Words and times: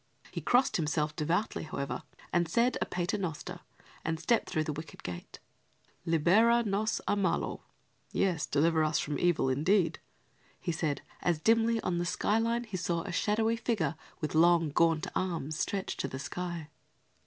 He 0.31 0.41
crossed 0.41 0.77
himself 0.77 1.15
devoutly, 1.15 1.61
however, 1.61 2.01
and 2.33 2.47
said 2.49 2.75
a 2.81 2.87
Paternoster 2.87 3.59
and 4.03 4.19
stepped 4.19 4.49
through 4.49 4.63
the 4.63 4.73
wicket 4.73 5.03
gate. 5.03 5.37
"'Libera 6.07 6.63
nos 6.63 7.01
a 7.07 7.15
malo,' 7.15 7.61
yes, 8.11 8.47
deliver 8.47 8.83
us 8.83 8.97
from 8.97 9.19
evil, 9.19 9.47
indeed," 9.47 9.99
he 10.59 10.71
said, 10.71 11.03
as, 11.21 11.39
dimly 11.39 11.79
on 11.81 11.99
the 11.99 12.05
sky 12.07 12.39
line 12.39 12.63
he 12.63 12.77
saw 12.77 13.03
a 13.03 13.11
shadowy 13.11 13.55
figure 13.55 13.95
with 14.21 14.33
long 14.33 14.69
gaunt 14.71 15.05
arms 15.15 15.59
stretched 15.59 15.99
to 15.99 16.07
the 16.07 16.17
sky. 16.17 16.71